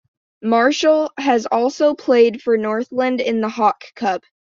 [0.41, 4.23] Marshall has also played for Northland in the Hawke Cup.